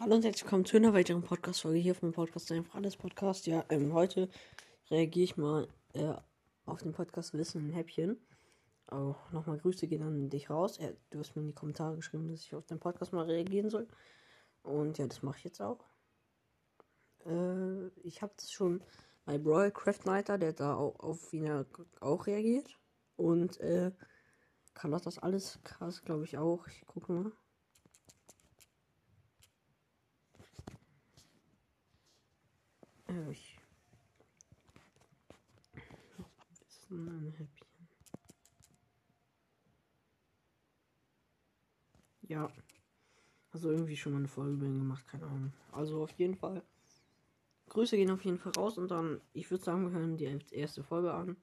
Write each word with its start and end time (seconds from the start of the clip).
Hallo 0.00 0.14
und 0.14 0.24
herzlich 0.24 0.44
willkommen 0.44 0.64
zu 0.64 0.78
einer 0.78 0.94
weiteren 0.94 1.22
Podcast-Folge 1.22 1.78
hier 1.78 1.92
auf 1.92 2.00
meinem 2.00 2.14
Podcast, 2.14 2.50
einfach 2.52 2.76
alles 2.76 2.96
Podcast. 2.96 3.46
Ja, 3.46 3.66
ähm, 3.68 3.92
heute 3.92 4.30
reagiere 4.90 5.24
ich 5.24 5.36
mal 5.36 5.68
äh, 5.92 6.14
auf 6.64 6.82
den 6.82 6.92
Podcast 6.92 7.34
Wissen 7.34 7.68
ein 7.68 7.72
Häppchen. 7.74 8.18
Auch 8.86 9.30
nochmal 9.30 9.58
Grüße 9.58 9.86
gehen 9.88 10.02
an 10.02 10.30
dich 10.30 10.48
raus. 10.48 10.78
Ja, 10.78 10.88
du 11.10 11.18
hast 11.18 11.36
mir 11.36 11.42
in 11.42 11.48
die 11.48 11.54
Kommentare 11.54 11.96
geschrieben, 11.96 12.28
dass 12.28 12.40
ich 12.40 12.54
auf 12.54 12.64
den 12.64 12.80
Podcast 12.80 13.12
mal 13.12 13.26
reagieren 13.26 13.68
soll. 13.68 13.88
Und 14.62 14.96
ja, 14.96 15.06
das 15.06 15.22
mache 15.22 15.36
ich 15.36 15.44
jetzt 15.44 15.60
auch. 15.60 15.84
Äh, 17.26 17.88
ich 18.02 18.22
habe 18.22 18.32
das 18.38 18.50
schon 18.50 18.82
bei 19.26 19.36
Brawl 19.36 19.70
Craft 19.70 20.06
Nighter, 20.06 20.38
der 20.38 20.54
da 20.54 20.76
auch 20.76 20.98
auf 20.98 21.30
ihn 21.34 21.66
auch 22.00 22.26
reagiert. 22.26 22.78
Und 23.16 23.60
äh, 23.60 23.92
kann 24.72 24.92
das 24.92 25.18
alles 25.18 25.60
krass, 25.62 26.02
glaube 26.06 26.24
ich 26.24 26.38
auch. 26.38 26.66
Ich 26.68 26.86
gucke 26.86 27.12
mal. 27.12 27.32
Ich. 33.30 33.58
Noch 36.88 36.90
ein 36.90 37.34
Häppchen. 37.36 37.66
Ja. 42.22 42.50
Also 43.52 43.70
irgendwie 43.70 43.96
schon 43.96 44.12
mal 44.12 44.18
eine 44.18 44.28
Folge 44.28 44.52
über 44.52 44.66
ihn 44.66 44.78
gemacht, 44.78 45.06
keine 45.08 45.26
Ahnung. 45.26 45.52
Also 45.72 46.02
auf 46.02 46.12
jeden 46.12 46.36
Fall. 46.36 46.62
Grüße 47.68 47.96
gehen 47.96 48.10
auf 48.10 48.24
jeden 48.24 48.38
Fall 48.38 48.52
raus 48.56 48.78
und 48.78 48.90
dann, 48.90 49.20
ich 49.32 49.50
würde 49.50 49.64
sagen, 49.64 49.84
wir 49.84 49.98
hören 49.98 50.16
die 50.16 50.40
erste 50.52 50.82
Folge 50.82 51.12
an. 51.12 51.36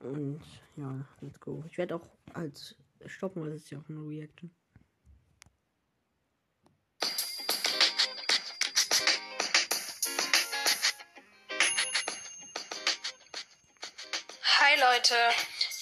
Und 0.00 0.42
ja, 0.76 1.04
let's 1.20 1.40
go. 1.40 1.64
Ich 1.66 1.78
werde 1.78 1.96
auch 1.96 2.06
als 2.32 2.76
stoppen, 3.06 3.42
weil 3.42 3.52
es 3.52 3.64
ist 3.64 3.70
ja 3.70 3.78
auch 3.78 3.88
nur 3.88 4.08
Reaction. 4.08 4.50
Hi 14.66 14.80
Leute, 14.80 15.14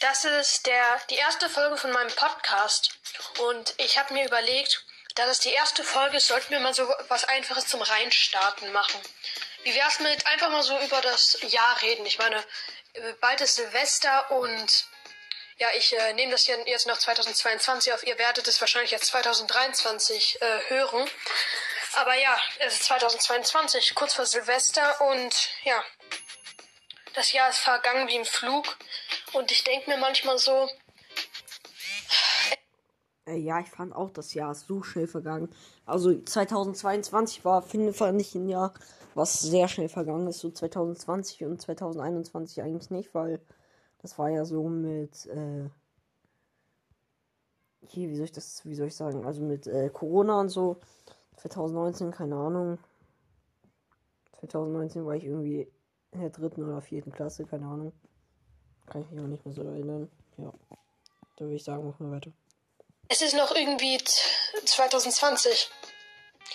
das 0.01 0.27
ist 0.27 0.67
der, 0.67 1.01
die 1.09 1.15
erste 1.15 1.49
Folge 1.49 1.79
von 1.79 1.91
meinem 1.91 2.15
Podcast 2.17 2.91
und 3.39 3.73
ich 3.79 3.97
habe 3.97 4.13
mir 4.13 4.27
überlegt, 4.27 4.85
dass 5.15 5.31
es 5.31 5.39
die 5.41 5.53
erste 5.55 5.83
Folge 5.83 6.19
ist, 6.19 6.27
sollten 6.27 6.51
wir 6.51 6.61
mal 6.61 6.75
so 6.75 6.87
was 7.09 7.25
Einfaches 7.25 7.67
zum 7.67 7.81
Reinstarten 7.81 8.71
machen. 8.73 9.01
Wie 9.63 9.75
wär's 9.75 10.01
mit 10.01 10.27
einfach 10.27 10.51
mal 10.51 10.63
so 10.63 10.79
über 10.81 11.01
das 11.01 11.39
Jahr 11.49 11.81
reden? 11.81 12.05
Ich 12.05 12.19
meine, 12.19 12.45
bald 13.23 13.41
ist 13.41 13.57
Silvester 13.57 14.31
und 14.33 14.87
ja, 15.57 15.69
ich 15.77 15.97
äh, 15.97 16.13
nehme 16.13 16.33
das 16.33 16.45
hier 16.45 16.59
jetzt 16.67 16.87
noch 16.87 16.99
2022 16.99 17.91
auf. 17.95 18.07
Ihr 18.07 18.19
werdet 18.19 18.47
es 18.49 18.61
wahrscheinlich 18.61 18.91
jetzt 18.91 19.07
2023 19.07 20.43
äh, 20.43 20.59
hören. 20.69 21.09
Aber 21.95 22.15
ja, 22.17 22.39
es 22.59 22.75
ist 22.75 22.85
2022, 22.85 23.95
kurz 23.95 24.13
vor 24.13 24.27
Silvester 24.27 25.01
und 25.01 25.49
ja, 25.63 25.83
das 27.15 27.33
Jahr 27.33 27.49
ist 27.49 27.59
vergangen 27.59 28.09
wie 28.09 28.17
im 28.17 28.25
Flug. 28.25 28.65
Und 29.33 29.51
ich 29.51 29.65
denke 29.65 29.91
mir 29.91 29.99
manchmal 29.99 30.39
so. 30.39 30.69
Äh, 33.27 33.37
ja, 33.37 33.61
ich 33.61 33.71
fand 33.71 33.95
auch, 33.95 34.11
das 34.11 34.35
Jahr 34.35 34.53
ist 34.53 34.67
so 34.67 34.83
schnell 34.83 35.07
vergangen. 35.07 35.55
Also 35.87 36.21
2022 36.21 37.45
war, 37.45 37.63
finde 37.63 37.93
ich, 38.21 38.35
ein 38.35 38.49
Jahr, 38.49 38.75
was 39.15 39.41
sehr 39.41 39.69
schnell 39.69 39.89
vergangen 39.89 40.27
ist. 40.27 40.41
So 40.41 40.51
2020 40.51 41.45
und 41.45 41.61
2021 41.61 42.63
eigentlich 42.63 42.91
nicht, 42.91 43.15
weil 43.15 43.41
das 44.03 44.19
war 44.19 44.29
ja 44.29 44.45
so 44.45 44.69
mit. 44.69 45.27
Äh, 45.27 45.71
hier, 47.87 48.09
wie 48.09 48.17
soll 48.17 48.25
ich 48.25 48.33
das, 48.33 48.65
wie 48.65 48.75
soll 48.75 48.89
ich 48.89 48.97
sagen? 48.97 49.27
Also 49.27 49.43
mit 49.43 49.67
äh, 49.67 49.91
Corona 49.91 50.41
und 50.41 50.49
so. 50.49 50.81
2019, 51.37 52.11
keine 52.13 52.37
Ahnung. 52.37 52.79
2019 54.41 55.05
war 55.05 55.15
ich 55.15 55.25
irgendwie 55.25 55.69
in 56.15 56.21
der 56.21 56.31
dritten 56.31 56.65
oder 56.65 56.81
vierten 56.81 57.13
Klasse, 57.13 57.45
keine 57.45 57.67
Ahnung. 57.67 57.93
Kann 58.87 59.03
ich 59.03 59.11
mich 59.11 59.21
auch 59.21 59.27
nicht 59.29 59.45
mehr 59.45 59.55
so 59.55 59.63
erinnern. 59.63 60.11
Ja. 60.39 60.53
Da 61.37 61.45
würde 61.45 61.57
ich 61.57 61.65
sagen, 61.65 61.87
machen 61.87 62.11
wir 62.11 62.17
weiter. 62.17 62.31
Es 63.09 63.21
ist 63.23 63.35
noch 63.35 63.55
irgendwie 63.55 63.99
2020. 64.65 65.71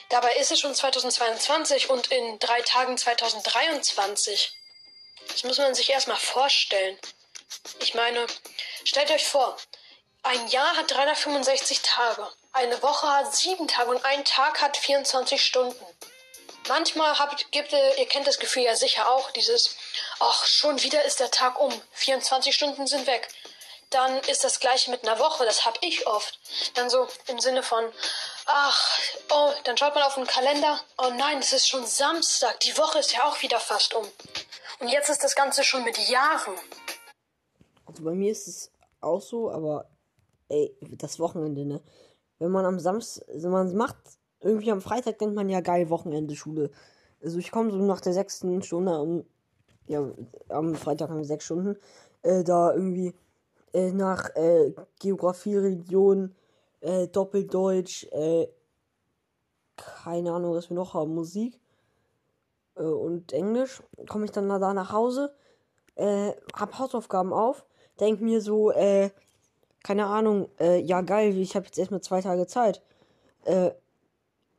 Dabei 0.09 0.36
ist 0.40 0.52
es 0.52 0.59
schon 0.59 0.74
2022 0.74 1.90
und 1.90 2.12
in 2.12 2.40
drei 2.40 2.62
Tagen 2.62 2.98
2023. 2.98 4.56
Das 5.28 5.44
muss 5.44 5.58
man 5.58 5.75
sich 5.75 5.90
erstmal 5.90 6.18
vorstellen. 6.18 6.98
Ich 7.81 7.94
meine, 7.94 8.25
stellt 8.84 9.12
euch 9.12 9.28
vor, 9.28 9.58
ein 10.24 10.48
Jahr 10.48 10.75
hat 10.78 10.92
365 10.92 11.81
Tage, 11.81 12.28
eine 12.52 12.81
Woche 12.81 13.08
hat 13.08 13.36
sieben 13.36 13.68
Tage 13.68 13.92
und 13.92 14.03
ein 14.06 14.25
Tag 14.25 14.62
hat 14.62 14.78
24 14.78 15.44
Stunden. 15.44 15.86
Manchmal 16.69 17.18
habt, 17.18 17.52
gibt 17.52 17.74
ihr, 17.74 17.97
ihr 17.97 18.06
kennt 18.06 18.28
das 18.28 18.38
Gefühl 18.38 18.63
ja 18.63 18.75
sicher 18.75 19.12
auch, 19.12 19.31
dieses, 19.31 19.75
ach, 20.19 20.46
schon 20.46 20.81
wieder 20.84 21.03
ist 21.03 21.19
der 21.19 21.31
Tag 21.31 21.59
um, 21.59 21.74
24 21.94 22.56
Stunden 22.56 22.85
sind 22.85 23.07
weg. 23.07 23.28
Dann 23.90 24.19
ist 24.30 24.44
das 24.44 24.59
gleiche 24.59 24.91
mit 24.91 25.03
einer 25.03 25.18
Woche, 25.18 25.46
das 25.46 25.66
hab 25.66 25.80
ich 25.81 26.06
oft. 26.06 26.40
Dann 26.75 26.91
so 26.91 27.07
im 27.28 27.40
Sinne 27.40 27.63
von, 27.63 27.84
ach, 28.46 29.00
oh, 29.31 29.52
dann 29.63 29.78
schaut 29.78 29.96
man 29.96 30.03
auf 30.03 30.13
den 30.13 30.28
Kalender, 30.28 30.80
oh 31.00 31.09
nein, 31.18 31.40
es 31.40 31.53
ist 31.53 31.68
schon 31.68 31.88
Samstag, 31.88 32.59
die 32.59 32.78
Woche 32.78 33.00
ist 33.00 33.13
ja 33.13 33.24
auch 33.24 33.41
wieder 33.41 33.59
fast 33.59 33.96
um. 33.96 34.07
Und 34.80 34.90
jetzt 34.90 35.09
ist 35.09 35.24
das 35.24 35.36
Ganze 35.36 35.63
schon 35.63 35.84
mit 35.84 35.97
Jahren. 35.97 36.53
Also 37.88 38.03
bei 38.03 38.12
mir 38.12 38.31
ist 38.31 38.47
es 38.47 38.72
auch 39.01 39.22
so, 39.22 39.50
aber 39.50 39.90
ey, 40.50 40.78
das 40.81 41.19
Wochenende, 41.19 41.66
ne? 41.66 41.81
Wenn 42.38 42.51
man 42.51 42.66
am 42.66 42.80
Samstag, 42.80 43.28
also 43.28 43.50
man 43.50 43.75
macht 43.75 43.97
irgendwie 44.42 44.72
am 44.72 44.82
Freitag 44.82 45.20
denkt 45.20 45.36
man 45.36 45.50
ja 45.50 45.62
geil, 45.62 45.90
Wochenende 45.90 46.36
Schule. 46.36 46.72
Also 47.22 47.38
ich 47.38 47.52
komme 47.52 47.72
so 47.72 47.78
nach 47.78 48.02
der 48.02 48.14
sechsten 48.14 48.62
Stunde 48.62 49.00
um, 49.00 49.26
ja, 49.88 50.08
am 50.50 50.76
Freitag 50.76 51.10
haben 51.10 51.18
wir 51.18 51.26
sechs 51.26 51.46
Stunden, 51.46 51.76
äh, 52.22 52.44
da 52.44 52.74
irgendwie 52.74 53.14
äh, 53.74 53.92
nach 53.92 54.36
äh, 54.36 54.74
Geografie, 55.00 55.58
Religion, 55.58 56.36
äh, 56.82 57.08
Doppeldeutsch, 57.08 58.06
äh, 58.12 58.48
keine 59.76 60.32
Ahnung, 60.32 60.54
was 60.54 60.70
wir 60.70 60.76
noch 60.76 60.94
haben, 60.94 61.14
Musik 61.14 61.60
äh, 62.76 62.84
und 62.84 63.34
Englisch, 63.34 63.82
komme 64.08 64.26
ich 64.26 64.32
dann 64.32 64.48
da 64.48 64.74
nach 64.74 64.92
Hause, 64.92 65.34
hab 66.54 66.80
Hausaufgaben 66.80 67.34
auf, 67.34 67.66
denk 68.00 68.22
mir 68.22 68.40
so, 68.40 68.72
keine 69.84 70.06
Ahnung, 70.06 70.48
ja 70.58 71.02
geil, 71.02 71.38
ich 71.38 71.58
habe 71.58 71.66
jetzt 71.66 71.78
erstmal 71.78 72.00
zwei 72.00 72.22
Tage 72.22 72.48
Zeit. 72.48 72.82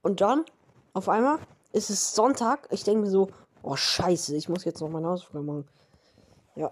Und 0.03 0.21
dann, 0.21 0.45
auf 0.93 1.09
einmal, 1.09 1.39
ist 1.73 1.91
es 1.91 2.15
Sonntag. 2.15 2.67
Ich 2.71 2.85
denke 2.85 3.03
mir 3.03 3.11
so, 3.11 3.31
oh 3.63 3.77
scheiße, 3.77 4.37
ich 4.37 4.49
muss 4.49 4.65
jetzt 4.65 4.81
noch 4.81 4.89
meine 4.89 5.09
Hausaufgaben 5.09 5.47
machen. 5.47 5.69
Ja, 6.57 6.71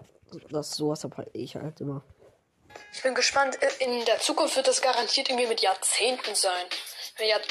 das 0.49 0.71
sowas 0.71 1.03
hab 1.03 1.17
halt 1.17 1.29
ich 1.33 1.55
halt 1.55 1.79
immer. 1.81 2.03
Ich 2.93 3.01
bin 3.01 3.15
gespannt. 3.15 3.57
In 3.79 4.05
der 4.05 4.19
Zukunft 4.19 4.55
wird 4.55 4.67
das 4.67 4.81
garantiert 4.81 5.29
irgendwie 5.29 5.47
mit 5.47 5.61
Jahrzehnten 5.61 6.35
sein. 6.35 6.65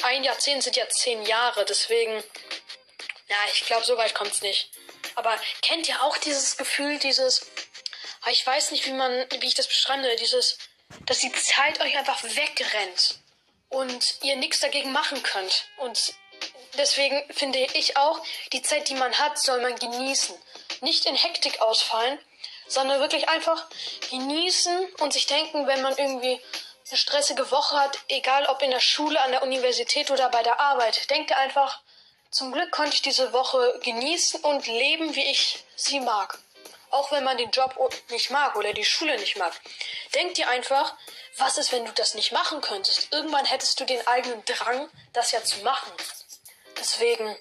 Ein 0.05 0.25
Jahrzehnt 0.25 0.63
sind 0.63 0.77
ja 0.77 0.89
zehn 0.89 1.23
Jahre, 1.23 1.65
deswegen. 1.65 2.13
Ja, 2.13 3.37
ich 3.53 3.67
glaube, 3.67 3.85
so 3.85 3.97
weit 3.97 4.15
kommt's 4.15 4.41
nicht. 4.41 4.71
Aber 5.15 5.35
kennt 5.61 5.89
ihr 5.89 6.03
auch 6.03 6.17
dieses 6.19 6.57
Gefühl, 6.57 6.99
dieses. 6.99 7.47
Ah, 8.23 8.31
ich 8.31 8.47
weiß 8.47 8.73
nicht, 8.73 8.87
wie 8.87 8.95
man, 8.95 9.13
wie 9.41 9.47
ich 9.47 9.55
das 9.55 9.69
beschreiben 9.69 10.05
dieses, 10.21 10.59
dass 11.07 11.19
die 11.19 11.33
Zeit 11.33 11.81
euch 11.81 11.97
einfach 11.97 12.23
wegrennt 12.25 13.21
und 13.69 14.19
ihr 14.23 14.37
nichts 14.37 14.61
dagegen 14.61 14.93
machen 14.93 15.23
könnt. 15.23 15.69
Und 15.79 16.15
deswegen 16.77 17.23
finde 17.33 17.59
ich 17.75 17.97
auch, 17.97 18.21
die 18.53 18.63
Zeit, 18.63 18.89
die 18.89 18.95
man 18.95 19.19
hat, 19.19 19.39
soll 19.39 19.61
man 19.61 19.77
genießen. 19.77 20.35
Nicht 20.81 21.07
in 21.07 21.15
Hektik 21.15 21.61
ausfallen, 21.61 22.19
sondern 22.69 23.01
wirklich 23.01 23.29
einfach 23.29 23.67
genießen 24.11 24.93
und 25.01 25.13
sich 25.13 25.27
denken, 25.27 25.67
wenn 25.67 25.83
man 25.83 25.97
irgendwie 25.97 26.41
eine 26.89 26.99
stressige 26.99 27.51
Woche 27.51 27.77
hat, 27.77 27.99
egal 28.09 28.47
ob 28.47 28.63
in 28.63 28.71
der 28.71 28.81
Schule, 28.81 29.21
an 29.21 29.31
der 29.31 29.43
Universität 29.43 30.11
oder 30.11 30.29
bei 30.31 30.43
der 30.43 30.61
Arbeit, 30.61 31.11
denkt 31.11 31.33
einfach, 31.33 31.81
zum 32.31 32.53
Glück 32.53 32.71
konnte 32.71 32.95
ich 32.95 33.03
diese 33.03 33.33
Woche 33.33 33.81
genießen 33.83 34.41
und 34.41 34.67
leben, 34.67 35.15
wie 35.15 35.25
ich 35.25 35.65
sie 35.77 36.01
mag. 36.01 36.39
Auch 36.99 37.13
wenn 37.13 37.23
man 37.23 37.39
den 37.39 37.53
Job 37.53 37.77
nicht 38.11 38.31
mag 38.31 38.57
oder 38.57 38.73
die 38.73 38.85
Schule 38.85 39.17
nicht 39.19 39.37
mag. 39.37 39.53
Denkt 40.15 40.37
ihr 40.37 40.49
einfach, 40.49 40.97
was 41.37 41.57
ist, 41.57 41.71
wenn 41.71 41.85
du 41.85 41.93
das 41.93 42.15
nicht 42.15 42.33
machen 42.33 42.61
könntest? 42.61 43.13
Irgendwann 43.13 43.45
hättest 43.45 43.79
du 43.79 43.85
den 43.85 44.05
eigenen 44.09 44.45
Drang, 44.45 44.91
das 45.13 45.31
ja 45.31 45.45
zu 45.45 45.61
machen. 45.61 45.93
Deswegen, 46.77 47.39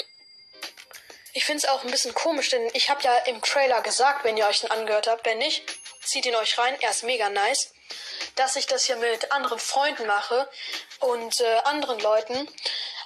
ich 1.34 1.44
finde 1.44 1.64
es 1.64 1.70
auch 1.70 1.84
ein 1.84 1.90
bisschen 1.90 2.14
komisch, 2.14 2.50
denn 2.50 2.70
ich 2.74 2.92
habe 2.92 3.02
ja 3.02 3.18
im 3.26 3.42
Trailer 3.42 3.82
gesagt, 3.82 4.24
wenn 4.24 4.38
ihr 4.38 4.48
euch 4.48 4.60
den 4.60 4.70
angehört 4.70 5.08
habt, 5.08 5.26
wenn 5.26 5.40
nicht, 5.40 5.64
zieht 6.04 6.28
ihn 6.28 6.36
euch 6.36 6.56
rein, 6.60 6.80
er 6.82 6.92
ist 6.92 7.04
mega 7.04 7.28
nice, 7.32 7.74
dass 8.36 8.58
ich 8.58 8.68
das 8.68 8.86
hier 8.86 8.98
mit 8.98 9.32
anderen 9.32 9.60
Freunden 9.60 10.06
mache 10.06 10.48
und 11.00 11.42
äh, 11.42 11.56
anderen 11.64 12.00
Leuten. 12.00 12.48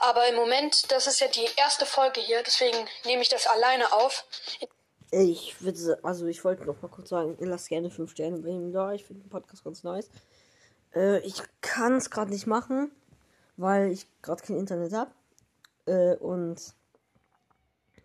Aber 0.01 0.27
im 0.27 0.36
Moment, 0.36 0.92
das 0.92 1.07
ist 1.07 1.21
ja 1.21 1.30
die 1.30 1.50
erste 1.56 1.86
Folge 1.86 2.19
hier, 2.19 2.44
deswegen 2.44 2.89
nehme 3.06 3.21
ich 3.21 3.30
das 3.30 3.47
alleine 3.47 3.94
auf. 3.94 4.25
Ich 5.11 5.61
würde, 5.61 5.99
also 6.03 6.25
ich 6.25 6.43
wollte 6.45 6.65
noch 6.65 6.81
mal 6.81 6.87
kurz 6.87 7.09
sagen, 7.09 7.35
lasst 7.39 7.69
gerne 7.69 7.89
5 7.91 8.11
Sterne 8.11 8.39
bei 8.39 8.49
ihm 8.49 8.71
da. 8.71 8.93
Ich 8.93 9.05
finde 9.05 9.23
den 9.23 9.29
Podcast 9.29 9.63
ganz 9.63 9.83
nice. 9.83 10.09
Äh, 10.95 11.19
ich 11.19 11.43
kann 11.61 11.95
es 11.97 12.09
gerade 12.09 12.31
nicht 12.31 12.47
machen. 12.47 12.91
weil 13.57 13.91
ich 13.91 14.07
gerade 14.21 14.41
kein 14.43 14.57
Internet 14.57 14.93
habe. 14.93 15.11
Äh, 15.85 16.15
und 16.17 16.73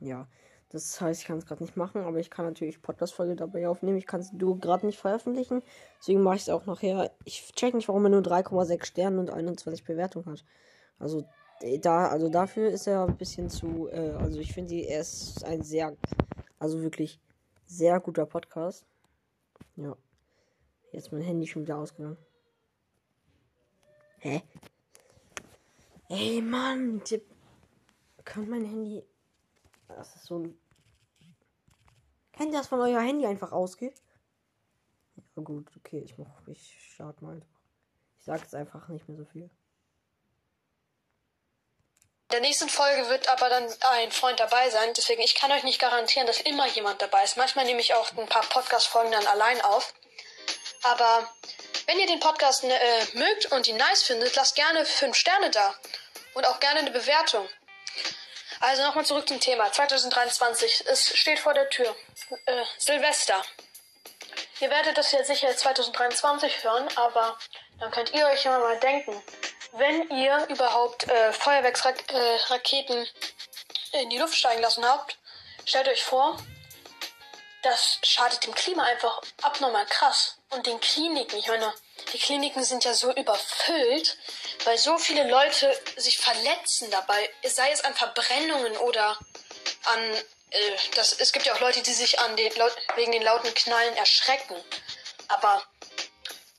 ja, 0.00 0.28
das 0.70 1.00
heißt, 1.00 1.20
ich 1.22 1.26
kann 1.26 1.38
es 1.38 1.46
gerade 1.46 1.62
nicht 1.62 1.76
machen, 1.76 2.02
aber 2.02 2.18
ich 2.18 2.30
kann 2.30 2.44
natürlich 2.44 2.82
Podcast-Folge 2.82 3.36
dabei 3.36 3.68
aufnehmen. 3.68 3.96
Ich 3.96 4.06
kann 4.06 4.20
es 4.20 4.30
du 4.32 4.56
gerade 4.58 4.84
nicht 4.86 4.98
veröffentlichen. 4.98 5.62
Deswegen 6.00 6.22
mache 6.22 6.36
ich 6.36 6.42
es 6.42 6.48
auch 6.50 6.66
nachher. 6.66 7.12
Ich 7.24 7.52
check 7.54 7.74
nicht, 7.74 7.88
warum 7.88 8.04
er 8.04 8.10
nur 8.10 8.20
3,6 8.22 8.84
Sterne 8.84 9.20
und 9.20 9.30
21 9.30 9.84
Bewertungen 9.84 10.26
hat. 10.30 10.44
Also 10.98 11.24
da, 11.80 12.08
also 12.08 12.28
dafür 12.28 12.68
ist 12.68 12.86
er 12.86 13.06
ein 13.06 13.16
bisschen 13.16 13.48
zu. 13.48 13.88
Äh, 13.90 14.10
also 14.18 14.38
ich 14.40 14.52
finde, 14.52 14.74
er 14.74 15.00
ist 15.00 15.44
ein 15.44 15.62
sehr, 15.62 15.96
also 16.58 16.82
wirklich 16.82 17.20
sehr 17.66 18.00
guter 18.00 18.26
Podcast. 18.26 18.86
Ja. 19.76 19.96
Jetzt 20.92 21.12
mein 21.12 21.22
Handy 21.22 21.46
schon 21.46 21.62
wieder 21.62 21.78
ausgegangen. 21.78 22.16
Hä? 24.18 24.42
Ey, 26.08 26.40
Mann, 26.40 27.02
Tipp. 27.04 27.24
Kann 28.24 28.48
mein 28.48 28.64
Handy. 28.64 29.04
Das 29.88 30.14
ist 30.16 30.24
so 30.24 30.38
ein. 30.38 30.58
Kennt 32.32 32.52
ihr 32.52 32.58
das 32.58 32.68
von 32.68 32.80
euer 32.80 33.00
Handy 33.00 33.26
einfach 33.26 33.52
ausgeht? 33.52 34.02
Ja, 35.36 35.42
gut, 35.42 35.70
okay, 35.76 36.00
ich 36.00 36.16
mach. 36.18 36.46
Ich 36.48 36.92
starte 36.92 37.24
mal. 37.24 37.42
Ich 38.18 38.24
sag 38.24 38.40
jetzt 38.40 38.54
einfach 38.54 38.88
nicht 38.88 39.08
mehr 39.08 39.16
so 39.16 39.24
viel. 39.24 39.50
In 42.36 42.42
der 42.42 42.50
nächsten 42.50 42.68
Folge 42.68 43.08
wird 43.08 43.28
aber 43.28 43.48
dann 43.48 43.66
ein 43.92 44.12
Freund 44.12 44.38
dabei 44.38 44.68
sein, 44.68 44.92
deswegen 44.94 45.22
ich 45.22 45.34
kann 45.34 45.50
euch 45.52 45.62
nicht 45.62 45.80
garantieren, 45.80 46.26
dass 46.26 46.38
immer 46.42 46.66
jemand 46.66 47.00
dabei 47.00 47.24
ist. 47.24 47.38
Manchmal 47.38 47.64
nehme 47.64 47.80
ich 47.80 47.94
auch 47.94 48.12
ein 48.12 48.26
paar 48.26 48.42
Podcast-Folgen 48.42 49.10
dann 49.10 49.26
allein 49.26 49.58
auf. 49.62 49.94
Aber 50.82 51.32
wenn 51.86 51.98
ihr 51.98 52.06
den 52.06 52.20
Podcast 52.20 52.62
äh, 52.62 53.06
mögt 53.14 53.46
und 53.52 53.66
ihn 53.68 53.78
nice 53.78 54.02
findet, 54.02 54.36
lasst 54.36 54.54
gerne 54.54 54.84
5 54.84 55.16
Sterne 55.16 55.48
da. 55.48 55.74
Und 56.34 56.46
auch 56.46 56.60
gerne 56.60 56.80
eine 56.80 56.90
Bewertung. 56.90 57.48
Also 58.60 58.82
nochmal 58.82 59.06
zurück 59.06 59.26
zum 59.26 59.40
Thema. 59.40 59.72
2023, 59.72 60.84
es 60.88 61.16
steht 61.16 61.38
vor 61.38 61.54
der 61.54 61.70
Tür. 61.70 61.96
Äh, 62.44 62.64
Silvester. 62.76 63.42
Ihr 64.60 64.68
werdet 64.68 64.98
das 64.98 65.10
ja 65.10 65.24
sicher 65.24 65.56
2023 65.56 66.64
hören, 66.64 66.86
aber 66.96 67.38
dann 67.80 67.90
könnt 67.92 68.12
ihr 68.12 68.26
euch 68.26 68.44
ja 68.44 68.58
mal 68.58 68.78
denken, 68.78 69.22
wenn 69.78 70.08
ihr 70.11 70.46
überhaupt 70.49 71.08
äh, 71.08 71.32
Feuerwerksraketen 71.32 73.06
äh, 73.93 74.02
in 74.02 74.11
die 74.11 74.19
Luft 74.19 74.37
steigen 74.37 74.62
lassen 74.62 74.84
habt, 74.84 75.19
stellt 75.64 75.88
euch 75.88 76.02
vor, 76.02 76.38
das 77.62 77.99
schadet 78.02 78.46
dem 78.46 78.55
Klima 78.55 78.84
einfach 78.84 79.20
abnormal 79.43 79.87
krass. 79.87 80.38
Und 80.50 80.67
den 80.67 80.78
Kliniken, 80.81 81.38
ich 81.38 81.49
meine, 81.49 81.75
die 82.12 82.19
Kliniken 82.19 82.62
sind 82.62 82.84
ja 82.84 82.94
so 82.94 83.12
überfüllt, 83.12 84.17
weil 84.64 84.78
so 84.78 84.96
viele 84.99 85.28
Leute 85.28 85.76
sich 85.96 86.19
verletzen 86.19 86.90
dabei, 86.90 87.28
sei 87.44 87.70
es 87.73 87.84
an 87.84 87.94
Verbrennungen 87.94 88.76
oder 88.78 89.19
an, 89.84 90.14
äh, 90.50 90.76
das, 90.94 91.12
es 91.14 91.32
gibt 91.32 91.46
ja 91.46 91.55
auch 91.55 91.61
Leute, 91.61 91.82
die 91.82 91.93
sich 91.93 92.20
an 92.20 92.37
den, 92.37 92.52
wegen 92.94 93.12
den 93.12 93.23
lauten 93.23 93.52
Knallen 93.55 93.96
erschrecken. 93.96 94.56
Aber 95.28 95.62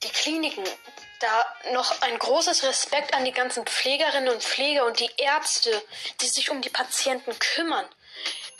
die 0.04 0.10
Kliniken, 0.10 0.66
da 1.20 1.72
noch 1.72 2.02
ein 2.02 2.18
großes 2.18 2.64
Respekt 2.64 3.14
an 3.14 3.26
die 3.26 3.32
ganzen 3.32 3.66
Pflegerinnen 3.66 4.34
und 4.34 4.44
Pfleger 4.44 4.86
und 4.86 5.00
die 5.00 5.12
Ärzte, 5.18 5.82
die 6.22 6.28
sich 6.28 6.50
um 6.50 6.62
die 6.62 6.70
Patienten 6.70 7.38
kümmern. 7.40 7.88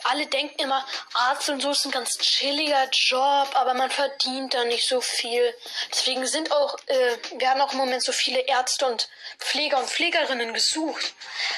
Alle 0.04 0.26
denken 0.26 0.62
immer, 0.62 0.86
Arzt 1.12 1.48
und 1.50 1.60
so 1.60 1.70
ist 1.70 1.84
ein 1.84 1.90
ganz 1.90 2.18
chilliger 2.18 2.88
Job, 2.92 3.48
aber 3.54 3.74
man 3.74 3.90
verdient 3.90 4.54
da 4.54 4.64
nicht 4.64 4.86
so 4.88 5.00
viel. 5.00 5.54
Deswegen 5.90 6.24
sind 6.26 6.52
auch, 6.52 6.78
äh, 6.86 7.16
werden 7.40 7.60
auch 7.60 7.72
im 7.72 7.78
Moment 7.78 8.02
so 8.02 8.12
viele 8.12 8.40
Ärzte 8.40 8.86
und 8.86 9.08
Pfleger 9.38 9.78
und 9.78 9.90
Pflegerinnen 9.90 10.54
gesucht. 10.54 11.14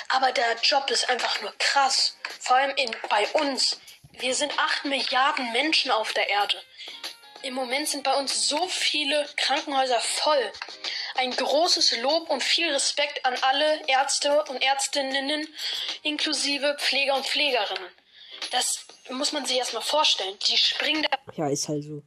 Aber 0.08 0.32
der 0.32 0.56
Job 0.62 0.90
ist 0.90 1.08
einfach 1.10 1.40
nur 1.42 1.52
krass. 1.58 2.16
Vor 2.40 2.56
allem 2.56 2.74
in, 2.76 2.96
bei 3.08 3.26
uns. 3.28 3.78
Wir 4.12 4.34
sind 4.34 4.58
acht 4.58 4.84
Milliarden 4.84 5.52
Menschen 5.52 5.90
auf 5.90 6.12
der 6.14 6.28
Erde. 6.28 6.60
Im 7.42 7.54
Moment 7.54 7.88
sind 7.88 8.04
bei 8.04 8.14
uns 8.14 8.48
so 8.48 8.68
viele 8.68 9.26
Krankenhäuser 9.36 10.00
voll. 10.00 10.52
Ein 11.20 11.36
großes 11.36 11.98
Lob 11.98 12.30
und 12.30 12.42
viel 12.42 12.72
Respekt 12.72 13.26
an 13.26 13.36
alle 13.42 13.86
Ärzte 13.86 14.42
und 14.44 14.62
Ärztinnen, 14.62 15.46
inklusive 16.02 16.78
Pfleger 16.80 17.14
und 17.14 17.26
Pflegerinnen. 17.26 17.90
Das 18.52 18.86
muss 19.10 19.32
man 19.32 19.44
sich 19.44 19.58
erstmal 19.58 19.82
vorstellen. 19.82 20.38
Die 20.48 20.56
springen 20.56 21.02
da 21.02 21.18
ja, 21.36 21.50
ist 21.50 21.68
halt 21.68 21.84
so. 21.84 22.02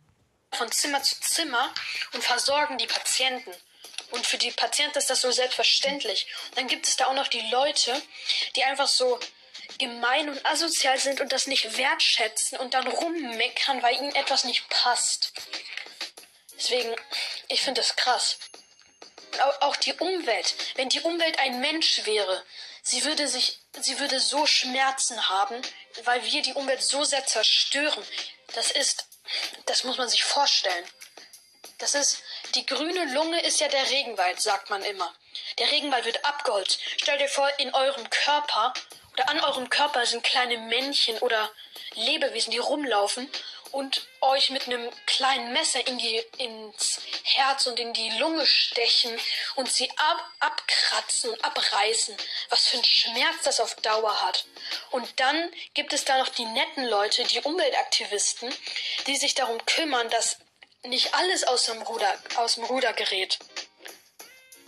von 0.51 0.71
Zimmer 0.71 1.03
zu 1.03 1.21
Zimmer 1.21 1.71
und 2.13 2.23
versorgen 2.23 2.79
die 2.79 2.87
Patienten. 2.87 3.51
Und 4.09 4.25
für 4.25 4.39
die 4.39 4.49
Patienten 4.49 4.97
ist 4.97 5.11
das 5.11 5.21
so 5.21 5.31
selbstverständlich. 5.31 6.25
Und 6.49 6.57
dann 6.57 6.67
gibt 6.67 6.87
es 6.87 6.95
da 6.95 7.05
auch 7.05 7.13
noch 7.13 7.27
die 7.27 7.47
Leute, 7.51 8.01
die 8.55 8.63
einfach 8.63 8.87
so 8.87 9.19
gemein 9.77 10.27
und 10.27 10.43
asozial 10.43 10.97
sind 10.97 11.21
und 11.21 11.31
das 11.31 11.45
nicht 11.45 11.77
wertschätzen 11.77 12.57
und 12.57 12.73
dann 12.73 12.87
rummeckern, 12.87 13.83
weil 13.83 13.95
ihnen 13.95 14.15
etwas 14.15 14.43
nicht 14.43 14.67
passt. 14.69 15.33
Deswegen, 16.55 16.95
ich 17.47 17.61
finde 17.61 17.81
das 17.81 17.95
krass. 17.95 18.39
Auch 19.61 19.75
die 19.77 19.93
Umwelt. 19.93 20.55
Wenn 20.75 20.89
die 20.89 21.01
Umwelt 21.01 21.39
ein 21.39 21.59
Mensch 21.59 22.05
wäre, 22.05 22.43
sie 22.81 23.03
würde 23.03 23.27
sich, 23.27 23.59
sie 23.79 23.99
würde 23.99 24.19
so 24.19 24.45
Schmerzen 24.45 25.29
haben, 25.29 25.61
weil 26.03 26.23
wir 26.25 26.41
die 26.41 26.53
Umwelt 26.53 26.83
so 26.83 27.03
sehr 27.03 27.25
zerstören. 27.25 28.05
Das 28.53 28.71
ist, 28.71 29.05
das 29.65 29.83
muss 29.83 29.97
man 29.97 30.09
sich 30.09 30.23
vorstellen. 30.23 30.85
Das 31.79 31.95
ist, 31.95 32.21
die 32.55 32.65
grüne 32.65 33.13
Lunge 33.13 33.41
ist 33.41 33.59
ja 33.59 33.67
der 33.67 33.89
Regenwald, 33.89 34.39
sagt 34.39 34.69
man 34.69 34.83
immer. 34.83 35.13
Der 35.59 35.71
Regenwald 35.71 36.05
wird 36.05 36.23
abgeholzt. 36.23 36.79
Stellt 37.01 37.21
dir 37.21 37.27
vor, 37.27 37.49
in 37.57 37.73
eurem 37.73 38.09
Körper 38.09 38.73
oder 39.13 39.29
an 39.29 39.39
eurem 39.41 39.69
Körper 39.69 40.05
sind 40.05 40.23
kleine 40.23 40.57
Männchen 40.57 41.17
oder 41.19 41.51
Lebewesen, 41.95 42.51
die 42.51 42.57
rumlaufen 42.57 43.29
und 43.73 44.07
euch 44.21 44.51
mit 44.51 44.67
einem 44.67 44.89
kleinen 45.07 45.51
Messer 45.51 45.85
in 45.87 45.97
die, 45.97 46.17
ins 46.37 47.01
Herz 47.23 47.65
und 47.65 47.79
in 47.79 47.91
die 47.91 48.09
Lunge 48.19 48.45
stechen 48.45 49.19
und 49.55 49.69
sie 49.69 49.89
ab, 49.97 50.31
abkratzen 50.39 51.31
und 51.31 51.43
abreißen. 51.43 52.15
Was 52.49 52.67
für 52.67 52.77
ein 52.77 52.85
Schmerz 52.85 53.43
das 53.43 53.59
auf 53.59 53.75
Dauer 53.75 54.21
hat. 54.21 54.45
Und 54.91 55.19
dann 55.19 55.51
gibt 55.73 55.91
es 55.91 56.05
da 56.05 56.19
noch 56.19 56.29
die 56.29 56.45
netten 56.45 56.85
Leute, 56.85 57.23
die 57.23 57.41
Umweltaktivisten, 57.41 58.53
die 59.07 59.17
sich 59.17 59.33
darum 59.33 59.63
kümmern, 59.65 60.07
dass 60.09 60.37
nicht 60.83 61.15
alles 61.15 61.43
aus 61.43 61.65
dem 61.65 61.81
Ruder, 61.81 62.19
aus 62.35 62.55
dem 62.55 62.65
Ruder 62.65 62.93
gerät. 62.93 63.39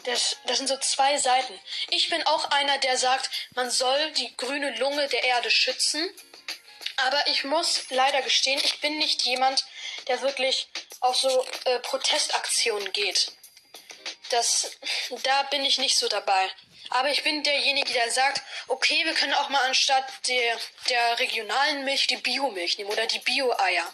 Das, 0.06 0.38
das 0.46 0.58
sind 0.58 0.68
so 0.68 0.78
zwei 0.78 1.18
Seiten. 1.18 1.60
Ich 1.90 2.10
bin 2.10 2.24
auch 2.24 2.50
einer, 2.52 2.78
der 2.80 2.98
sagt, 2.98 3.30
man 3.54 3.70
soll 3.70 4.12
die 4.14 4.36
grüne 4.36 4.76
Lunge 4.78 5.08
der 5.10 5.24
Erde 5.24 5.52
schützen. 5.52 6.10
Aber 6.98 7.28
ich 7.28 7.44
muss 7.44 7.84
leider 7.90 8.22
gestehen, 8.22 8.60
ich 8.64 8.80
bin 8.80 8.98
nicht 8.98 9.24
jemand, 9.24 9.66
der 10.08 10.22
wirklich 10.22 10.68
auf 11.02 11.16
so 11.16 11.46
äh, 11.66 11.80
Protestaktionen 11.80 12.92
geht. 12.94 13.32
Das, 14.30 14.72
da 15.24 15.44
bin 15.44 15.66
ich 15.66 15.78
nicht 15.78 15.98
so 15.98 16.08
dabei. 16.08 16.50
Aber 16.90 17.10
ich 17.10 17.24
bin 17.24 17.44
derjenige, 17.44 17.92
der 17.94 18.12
sagt, 18.12 18.42
okay, 18.68 19.04
wir 19.06 19.14
können 19.14 19.34
auch 19.34 19.50
mal 19.50 19.64
anstatt 19.64 20.06
der, 20.28 20.58
der 20.90 21.20
regionalen 21.20 21.84
Milch 21.84 22.08
die 22.08 22.18
Biomilch 22.18 22.78
nehmen 22.78 22.92
oder 22.92 23.08
die 23.08 23.20
Bio-Eier. 23.20 23.94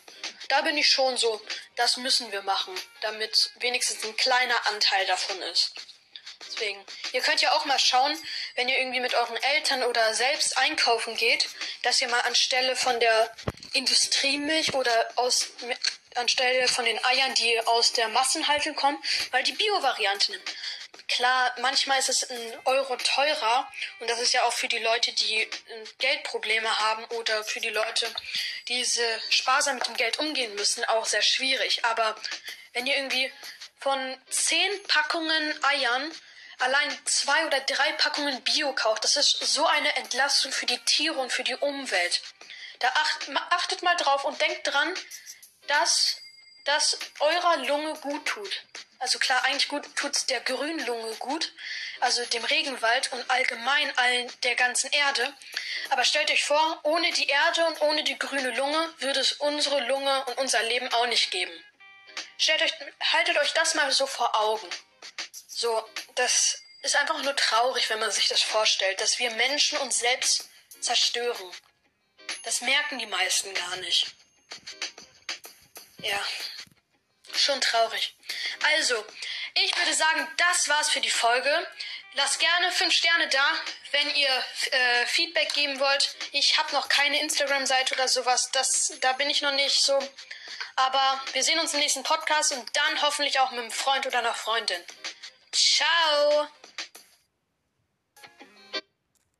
Da 0.49 0.61
bin 0.61 0.77
ich 0.77 0.87
schon 0.87 1.17
so, 1.17 1.41
das 1.75 1.97
müssen 1.97 2.31
wir 2.31 2.41
machen, 2.41 2.73
damit 3.01 3.51
wenigstens 3.59 4.03
ein 4.03 4.15
kleiner 4.17 4.67
Anteil 4.67 5.05
davon 5.05 5.41
ist. 5.43 5.73
Deswegen, 6.45 6.83
ihr 7.13 7.21
könnt 7.21 7.41
ja 7.41 7.53
auch 7.53 7.65
mal 7.65 7.79
schauen, 7.79 8.17
wenn 8.55 8.67
ihr 8.67 8.77
irgendwie 8.77 8.99
mit 8.99 9.13
euren 9.13 9.37
Eltern 9.37 9.83
oder 9.83 10.13
selbst 10.13 10.57
einkaufen 10.57 11.15
geht, 11.15 11.47
dass 11.83 12.01
ihr 12.01 12.07
mal 12.07 12.21
anstelle 12.21 12.75
von 12.75 12.99
der 12.99 13.33
Industriemilch 13.73 14.73
oder 14.73 15.11
aus 15.15 15.47
anstelle 16.15 16.67
von 16.67 16.85
den 16.85 17.03
Eiern, 17.05 17.33
die 17.35 17.59
aus 17.67 17.93
der 17.93 18.09
Massenhaltung 18.09 18.75
kommen, 18.75 19.01
mal 19.31 19.43
die 19.43 19.53
Bio-Variante 19.53 20.31
nimmt. 20.31 20.55
Klar, 21.07 21.53
manchmal 21.59 21.99
ist 21.99 22.09
es 22.09 22.29
ein 22.29 22.59
Euro 22.65 22.95
teurer 22.97 23.69
und 23.99 24.09
das 24.09 24.19
ist 24.19 24.33
ja 24.33 24.43
auch 24.43 24.53
für 24.53 24.67
die 24.67 24.79
Leute, 24.79 25.11
die 25.13 25.47
Geldprobleme 25.99 26.79
haben 26.79 27.03
oder 27.05 27.43
für 27.43 27.59
die 27.59 27.69
Leute, 27.69 28.13
die 28.67 28.85
sparsam 29.29 29.75
mit 29.75 29.87
dem 29.87 29.97
Geld 29.97 30.19
umgehen 30.19 30.53
müssen, 30.55 30.83
auch 30.85 31.05
sehr 31.05 31.21
schwierig. 31.21 31.83
Aber 31.85 32.15
wenn 32.73 32.87
ihr 32.87 32.95
irgendwie 32.95 33.31
von 33.79 34.17
zehn 34.29 34.83
Packungen 34.87 35.63
Eiern 35.63 36.11
allein 36.61 37.05
zwei 37.05 37.45
oder 37.45 37.59
drei 37.61 37.91
Packungen 37.93 38.41
Bio 38.43 38.73
kauft, 38.73 39.03
das 39.03 39.15
ist 39.15 39.39
so 39.53 39.65
eine 39.65 39.95
Entlastung 39.95 40.51
für 40.51 40.65
die 40.65 40.79
Tiere 40.79 41.19
und 41.19 41.31
für 41.31 41.43
die 41.43 41.55
Umwelt. 41.55 42.21
Da 42.79 42.87
acht, 42.89 43.29
achtet 43.49 43.83
mal 43.83 43.95
drauf 43.95 44.23
und 44.25 44.39
denkt 44.41 44.67
dran, 44.67 44.93
dass 45.67 46.17
das 46.65 46.97
eurer 47.19 47.57
Lunge 47.57 47.93
gut 47.95 48.25
tut. 48.25 48.63
Also 48.99 49.17
klar, 49.17 49.43
eigentlich 49.45 49.67
gut 49.67 49.95
tut's 49.95 50.27
der 50.27 50.41
grünen 50.41 50.85
Lunge 50.85 51.15
gut, 51.15 51.51
also 52.01 52.23
dem 52.25 52.43
Regenwald 52.45 53.11
und 53.13 53.29
allgemein 53.31 53.97
allen 53.97 54.31
der 54.43 54.55
ganzen 54.55 54.91
Erde. 54.91 55.33
Aber 55.89 56.03
stellt 56.03 56.29
euch 56.29 56.43
vor, 56.43 56.79
ohne 56.83 57.11
die 57.13 57.27
Erde 57.27 57.65
und 57.65 57.81
ohne 57.81 58.03
die 58.03 58.17
grüne 58.19 58.51
Lunge 58.51 58.93
würde 58.99 59.19
es 59.19 59.33
unsere 59.33 59.79
Lunge 59.87 60.23
und 60.25 60.37
unser 60.37 60.61
Leben 60.63 60.93
auch 60.93 61.07
nicht 61.07 61.31
geben. 61.31 61.51
Stellt 62.37 62.61
euch, 62.61 62.73
haltet 63.11 63.37
euch 63.39 63.53
das 63.53 63.73
mal 63.73 63.91
so 63.91 64.05
vor 64.05 64.35
Augen. 64.39 64.69
So, 65.47 65.87
das 66.15 66.61
ist 66.81 66.95
einfach 66.95 67.21
nur 67.21 67.35
traurig, 67.35 67.89
wenn 67.89 67.99
man 67.99 68.11
sich 68.11 68.27
das 68.27 68.41
vorstellt, 68.41 68.99
dass 69.01 69.19
wir 69.19 69.31
Menschen 69.31 69.77
uns 69.79 69.99
selbst 69.99 70.49
zerstören. 70.79 71.51
Das 72.43 72.61
merken 72.61 72.97
die 72.97 73.05
meisten 73.05 73.53
gar 73.53 73.75
nicht. 73.77 74.07
Ja, 75.99 76.19
schon 77.33 77.61
traurig. 77.61 78.15
Also, 78.75 79.05
ich 79.53 79.75
würde 79.77 79.93
sagen, 79.93 80.27
das 80.37 80.67
war's 80.69 80.89
für 80.89 81.01
die 81.01 81.11
Folge. 81.11 81.67
Lasst 82.13 82.39
gerne 82.39 82.71
5 82.71 82.93
Sterne 82.93 83.27
da, 83.29 83.53
wenn 83.91 84.15
ihr 84.15 84.45
äh, 84.71 85.05
Feedback 85.05 85.53
geben 85.53 85.79
wollt. 85.79 86.15
Ich 86.31 86.57
habe 86.57 86.73
noch 86.73 86.89
keine 86.89 87.21
Instagram-Seite 87.21 87.93
oder 87.93 88.07
sowas. 88.07 88.49
Das, 88.51 88.93
da 88.99 89.13
bin 89.13 89.29
ich 89.29 89.41
noch 89.41 89.53
nicht 89.53 89.81
so. 89.81 89.97
Aber 90.87 91.21
wir 91.33 91.43
sehen 91.43 91.59
uns 91.59 91.75
im 91.75 91.79
nächsten 91.79 92.01
Podcast 92.01 92.53
und 92.53 92.65
dann 92.75 93.01
hoffentlich 93.03 93.39
auch 93.39 93.51
mit 93.51 93.59
einem 93.59 93.69
Freund 93.69 94.07
oder 94.07 94.17
einer 94.19 94.33
Freundin. 94.33 94.81
Ciao! 95.51 96.47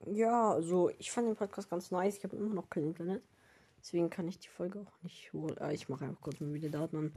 Ja, 0.05 0.51
also 0.51 0.89
ich 0.99 1.09
fand 1.09 1.27
den 1.27 1.35
Podcast 1.35 1.69
ganz 1.69 1.89
nice. 1.89 2.17
Ich 2.17 2.23
habe 2.23 2.35
immer 2.35 2.53
noch 2.53 2.69
kein 2.69 2.83
Internet. 2.83 3.23
Deswegen 3.79 4.11
kann 4.11 4.27
ich 4.27 4.37
die 4.37 4.49
Folge 4.49 4.81
auch 4.81 5.01
nicht 5.01 5.33
holen. 5.33 5.57
Äh, 5.57 5.73
ich 5.73 5.89
mache 5.89 6.05
einfach 6.05 6.21
kurz 6.21 6.39
mal 6.39 6.53
wieder 6.53 6.69
Daten 6.69 6.97
an. 6.97 7.15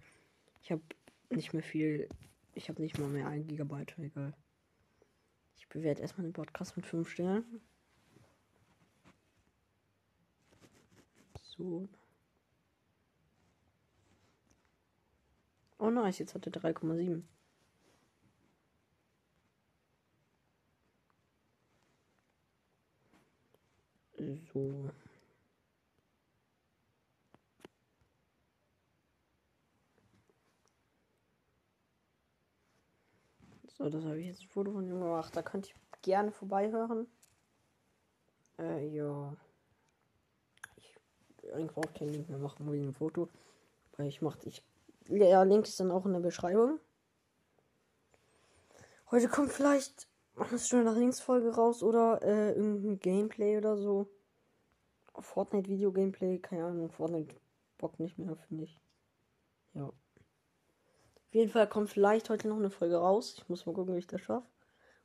Ich 0.63 0.73
habe 0.73 0.83
nicht 1.29 1.53
mehr 1.53 1.63
viel. 1.63 2.09
Ich 2.55 2.71
habe 2.71 2.81
nicht 2.81 2.99
mal 2.99 3.09
mehr 3.09 3.27
1 3.27 3.47
Gigabyte. 3.47 3.99
Egal. 3.99 4.33
Ich 5.59 5.69
bewerte 5.69 6.01
erstmal 6.01 6.27
den 6.27 6.33
Podcast 6.33 6.79
mit 6.79 6.87
5 6.87 7.11
Sternen. 7.11 7.61
So. 11.43 11.89
Oh 15.85 15.91
nice, 15.91 16.19
jetzt 16.19 16.35
hat 16.35 16.47
er 16.47 16.53
3,7. 16.53 17.23
So. 24.51 24.91
So, 33.77 33.91
das 33.91 34.05
habe 34.05 34.19
ich 34.21 34.29
jetzt 34.29 34.41
ein 34.41 34.49
Foto 34.49 34.73
von 34.73 34.87
ihm 34.87 35.01
gemacht. 35.01 35.37
Da 35.37 35.43
könnt 35.43 35.69
ihr 35.69 35.75
gerne 36.01 36.33
vorbeihören. 36.33 37.07
Äh, 38.59 38.89
ja. 38.89 39.37
Ich 40.79 41.67
brauche 41.67 41.93
keinen 41.93 42.15
Link 42.15 42.31
mehr 42.31 42.39
machen 42.39 42.73
wegen 42.73 42.85
dem 42.85 42.95
Foto. 42.95 43.29
Weil 43.99 44.07
ich 44.07 44.23
mache, 44.23 44.39
ich. 44.49 44.63
Ja, 45.09 45.43
Link 45.43 45.67
ist 45.67 45.79
dann 45.81 45.91
auch 45.91 46.07
in 46.07 46.13
der 46.13 46.21
Beschreibung. 46.21 46.81
Heute 49.11 49.29
kommt 49.29 49.53
vielleicht 49.53 50.09
eine 50.37 50.59
Stunde 50.59 50.87
nach 50.87 50.97
links 50.97 51.21
Folge 51.21 51.55
raus 51.55 51.83
oder 51.83 52.23
äh, 52.23 52.53
irgendein 52.53 52.99
Gameplay 52.99 53.59
oder 53.59 53.77
so. 53.77 54.09
Fortnite 55.19 55.69
Video 55.69 55.93
Gameplay, 55.93 56.39
keine 56.39 56.65
Ahnung. 56.65 56.91
Fortnite 56.91 57.37
bockt 57.79 58.01
nicht 58.01 58.19
mehr, 58.19 58.35
finde 58.49 58.65
ich. 58.65 58.81
Ja. 59.75 59.85
Auf 59.85 61.35
jeden 61.35 61.51
Fall 61.51 61.69
kommt 61.69 61.91
vielleicht 61.91 62.31
heute 62.31 62.49
noch 62.49 62.57
eine 62.57 62.71
Folge 62.71 62.97
raus. 62.97 63.37
Ich 63.39 63.49
muss 63.49 63.67
mal 63.67 63.75
gucken, 63.75 63.95
wie 63.95 63.99
ich 63.99 64.07
das 64.07 64.23
schaffe. 64.23 64.47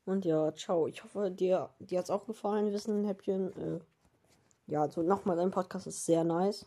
Und 0.06 0.26
ja, 0.26 0.54
ciao. 0.56 0.88
Ich 0.88 1.04
hoffe, 1.04 1.30
dir, 1.30 1.70
dir 1.80 2.00
hat 2.00 2.06
es 2.06 2.12
auch 2.12 2.26
gefallen, 2.26 2.72
Wissen, 2.72 3.06
Häppchen. 3.06 3.54
Äh, 3.58 3.80
ja, 4.68 4.82
also 4.84 5.02
nochmal, 5.02 5.36
dein 5.36 5.52
Podcast 5.52 5.88
ist 5.88 6.06
sehr 6.06 6.24
nice. 6.24 6.66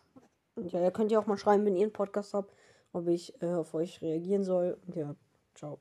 Und 0.55 0.71
ja, 0.71 0.81
ihr 0.81 0.91
könnt 0.91 1.11
ja 1.11 1.19
auch 1.19 1.27
mal 1.27 1.39
schreiben, 1.39 1.65
wenn 1.65 1.77
ihr 1.77 1.85
einen 1.85 1.93
Podcast 1.93 2.35
habt, 2.35 2.53
ob 2.93 3.09
ich 3.09 3.41
äh, 3.43 3.47
auf 3.55 3.75
euch 3.75 4.01
reagieren 4.03 4.45
soll. 4.45 4.79
Und 4.87 4.97
ja, 4.97 5.15
ciao. 5.55 5.81